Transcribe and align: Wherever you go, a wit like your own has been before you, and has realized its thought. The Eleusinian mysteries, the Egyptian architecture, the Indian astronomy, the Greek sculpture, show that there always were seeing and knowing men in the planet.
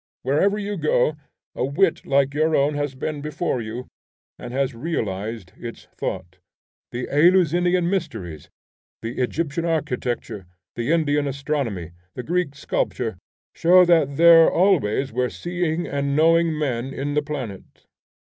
Wherever 0.23 0.57
you 0.57 0.77
go, 0.77 1.15
a 1.53 1.63
wit 1.63 2.07
like 2.07 2.33
your 2.33 2.55
own 2.55 2.73
has 2.73 2.95
been 2.95 3.21
before 3.21 3.61
you, 3.61 3.87
and 4.39 4.51
has 4.51 4.73
realized 4.73 5.53
its 5.55 5.83
thought. 5.95 6.39
The 6.91 7.07
Eleusinian 7.15 7.87
mysteries, 7.87 8.49
the 9.03 9.19
Egyptian 9.19 9.63
architecture, 9.63 10.47
the 10.75 10.91
Indian 10.91 11.27
astronomy, 11.27 11.91
the 12.15 12.23
Greek 12.23 12.55
sculpture, 12.55 13.19
show 13.53 13.85
that 13.85 14.17
there 14.17 14.49
always 14.49 15.13
were 15.13 15.29
seeing 15.29 15.85
and 15.85 16.15
knowing 16.15 16.57
men 16.57 16.95
in 16.95 17.13
the 17.13 17.21
planet. 17.21 17.85